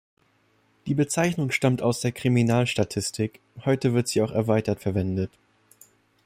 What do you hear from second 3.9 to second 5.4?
wird sie auch erweitert verwendet.